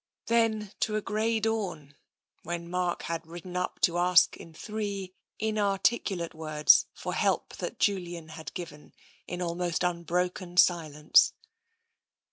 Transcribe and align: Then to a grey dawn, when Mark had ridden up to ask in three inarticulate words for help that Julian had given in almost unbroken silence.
Then 0.25 0.71
to 0.79 0.95
a 0.95 1.01
grey 1.01 1.39
dawn, 1.39 1.95
when 2.41 2.67
Mark 2.67 3.03
had 3.03 3.27
ridden 3.27 3.55
up 3.55 3.79
to 3.81 3.99
ask 3.99 4.35
in 4.35 4.51
three 4.51 5.13
inarticulate 5.37 6.33
words 6.33 6.87
for 6.95 7.13
help 7.13 7.55
that 7.57 7.77
Julian 7.77 8.29
had 8.29 8.51
given 8.55 8.95
in 9.27 9.43
almost 9.43 9.83
unbroken 9.83 10.57
silence. 10.57 11.33